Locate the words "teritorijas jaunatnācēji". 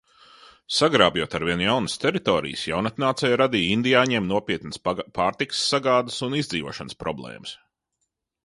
2.05-3.37